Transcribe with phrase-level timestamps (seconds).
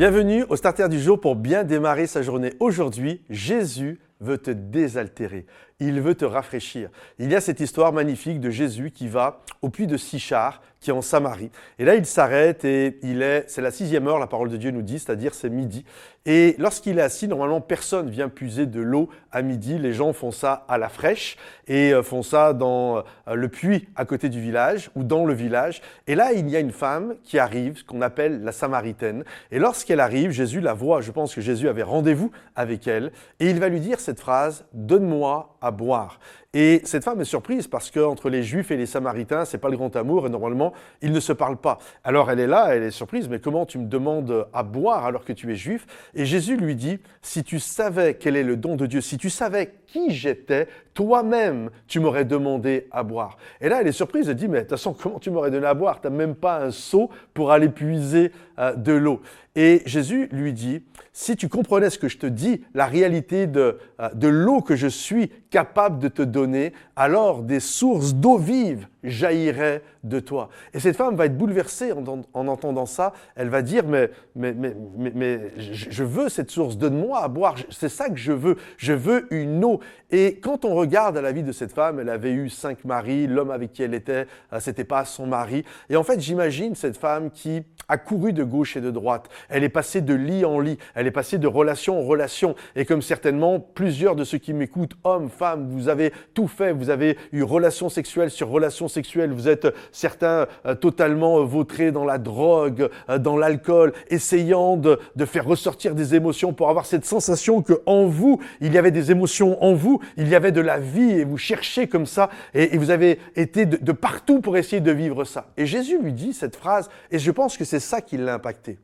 [0.00, 2.54] Bienvenue au Starter du jour pour bien démarrer sa journée.
[2.58, 5.44] Aujourd'hui, Jésus veut te désaltérer.
[5.80, 6.90] Il veut te rafraîchir.
[7.18, 10.90] Il y a cette histoire magnifique de Jésus qui va au puits de Sichar, qui
[10.90, 11.50] est en Samarie.
[11.78, 14.70] Et là, il s'arrête et il est, c'est la sixième heure, la parole de Dieu
[14.70, 15.84] nous dit, c'est-à-dire c'est midi.
[16.26, 19.78] Et lorsqu'il est assis, normalement, personne vient puiser de l'eau à midi.
[19.78, 21.36] Les gens font ça à la fraîche
[21.66, 25.32] et euh, font ça dans euh, le puits à côté du village ou dans le
[25.32, 25.80] village.
[26.06, 29.24] Et là, il y a une femme qui arrive, qu'on appelle la Samaritaine.
[29.50, 31.00] Et lorsqu'elle arrive, Jésus la voit.
[31.00, 33.12] Je pense que Jésus avait rendez-vous avec elle.
[33.38, 36.18] Et il va lui dire cette phrase, Donne-moi à boire.
[36.52, 39.76] Et cette femme est surprise parce qu'entre les Juifs et les Samaritains, c'est pas le
[39.76, 41.78] grand amour et normalement, ils ne se parlent pas.
[42.02, 45.24] Alors elle est là, elle est surprise, mais comment tu me demandes à boire alors
[45.24, 45.86] que tu es juif?
[46.14, 49.30] Et Jésus lui dit, si tu savais quel est le don de Dieu, si tu
[49.30, 53.36] savais qui j'étais, toi-même, tu m'aurais demandé à boire.
[53.60, 55.66] Et là, elle est surprise, elle dit, mais de toute façon, comment tu m'aurais donné
[55.66, 56.00] à boire?
[56.00, 59.20] Tu n'as même pas un seau pour aller puiser euh, de l'eau.
[59.62, 60.80] Et Jésus lui dit,
[61.12, 64.74] si tu comprenais ce que je te dis, la réalité de, euh, de l'eau que
[64.74, 70.48] je suis capable de te donner, alors des sources d'eau vive jaillirait de toi.
[70.74, 73.12] Et cette femme va être bouleversée en, entendant ça.
[73.36, 74.74] Elle va dire, mais, mais, mais,
[75.14, 77.56] mais, je veux cette source, donne-moi à boire.
[77.70, 78.56] C'est ça que je veux.
[78.76, 79.80] Je veux une eau.
[80.10, 83.26] Et quand on regarde à la vie de cette femme, elle avait eu cinq maris,
[83.26, 85.64] l'homme avec qui elle était, euh, c'était pas son mari.
[85.88, 89.28] Et en fait, j'imagine cette femme qui a couru de gauche et de droite.
[89.48, 90.78] Elle est passée de lit en lit.
[90.94, 92.54] Elle est passée de relation en relation.
[92.76, 96.72] Et comme certainement plusieurs de ceux qui m'écoutent, hommes, femmes, vous avez tout fait.
[96.72, 98.88] Vous avez eu relation sexuelle sur relation
[99.32, 105.44] Vous êtes certains euh, totalement vautrés dans la drogue, euh, dans l'alcool, essayant de, faire
[105.44, 109.62] ressortir des émotions pour avoir cette sensation que en vous, il y avait des émotions
[109.62, 112.90] en vous, il y avait de la vie et vous cherchez comme ça et, vous
[112.90, 115.46] avez été de, de partout pour essayer de vivre ça.
[115.56, 118.78] Et Jésus lui dit cette phrase et je pense que c'est ça qui l'a impacté.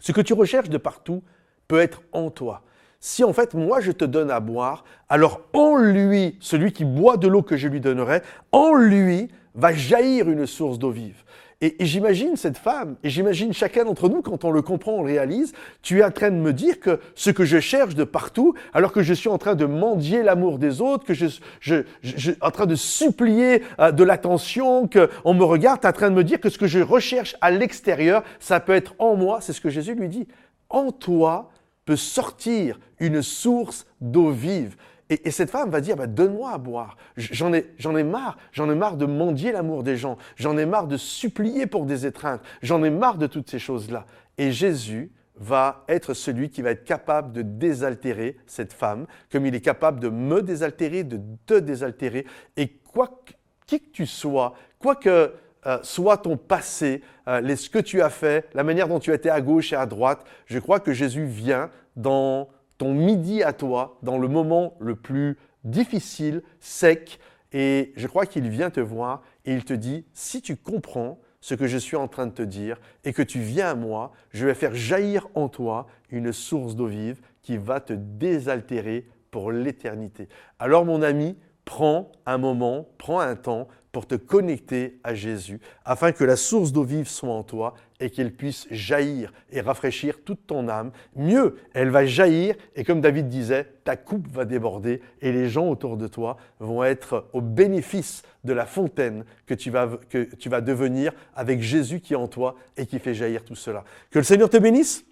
[0.00, 1.22] Ce que tu recherches de partout
[1.68, 2.62] peut être en toi
[3.04, 7.18] si en fait moi je te donne à boire, alors en lui, celui qui boit
[7.18, 11.22] de l'eau que je lui donnerai, en lui va jaillir une source d'eau vive.
[11.60, 15.08] Et, j'imagine cette femme, et j'imagine chacun d'entre nous, quand on le comprend, on le
[15.08, 18.54] réalise, tu es en train de me dire que ce que je cherche de partout,
[18.72, 22.50] alors que je suis en train de mendier l'amour des autres, que je, suis en
[22.50, 26.40] train de supplier euh, de l'attention, qu'on me regarde, tu en train de me dire
[26.40, 29.68] que ce que je recherche à l'extérieur, ça peut être en moi, c'est ce que
[29.68, 30.26] Jésus lui dit.
[30.70, 31.50] En toi,
[31.84, 34.76] peut sortir une source d'eau vive.
[35.10, 36.96] Et, cette femme va dire, bah, donne-moi à boire.
[37.16, 38.38] J'en ai, j'en ai marre.
[38.52, 40.16] J'en ai marre de mendier l'amour des gens.
[40.36, 42.40] J'en ai marre de supplier pour des étreintes.
[42.62, 44.06] J'en ai marre de toutes ces choses-là.
[44.38, 49.54] Et Jésus va être celui qui va être capable de désaltérer cette femme, comme il
[49.54, 52.24] est capable de me désaltérer, de te désaltérer.
[52.56, 53.20] Et quoi
[53.66, 55.32] qui que tu sois, quoi que
[55.66, 59.14] euh, soit ton passé, euh, ce que tu as fait, la manière dont tu as
[59.14, 60.24] été à gauche et à droite.
[60.46, 62.48] Je crois que Jésus vient dans
[62.78, 67.18] ton midi à toi, dans le moment le plus difficile, sec,
[67.52, 71.54] et je crois qu'il vient te voir et il te dit, si tu comprends ce
[71.54, 74.46] que je suis en train de te dire et que tu viens à moi, je
[74.46, 80.28] vais faire jaillir en toi une source d'eau vive qui va te désaltérer pour l'éternité.
[80.58, 86.10] Alors mon ami, prends un moment, prends un temps pour te connecter à Jésus, afin
[86.10, 90.48] que la source d'eau vive soit en toi et qu'elle puisse jaillir et rafraîchir toute
[90.48, 90.90] ton âme.
[91.14, 95.68] Mieux, elle va jaillir et comme David disait, ta coupe va déborder et les gens
[95.68, 100.48] autour de toi vont être au bénéfice de la fontaine que tu vas, que tu
[100.48, 103.84] vas devenir avec Jésus qui est en toi et qui fait jaillir tout cela.
[104.10, 105.04] Que le Seigneur te bénisse.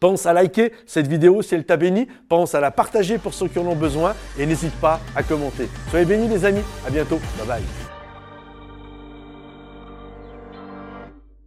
[0.00, 2.08] Pense à liker cette vidéo si elle t'a béni.
[2.28, 5.68] Pense à la partager pour ceux qui en ont besoin et n'hésite pas à commenter.
[5.90, 6.62] Soyez bénis les amis.
[6.86, 7.20] À bientôt.
[7.38, 7.87] Bye bye.